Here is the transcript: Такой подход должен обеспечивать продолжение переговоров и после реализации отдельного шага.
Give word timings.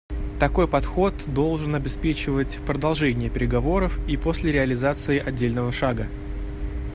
Такой 0.39 0.67
подход 0.67 1.13
должен 1.27 1.75
обеспечивать 1.75 2.57
продолжение 2.65 3.29
переговоров 3.29 3.99
и 4.09 4.17
после 4.17 4.51
реализации 4.51 5.19
отдельного 5.19 5.71
шага. 5.71 6.07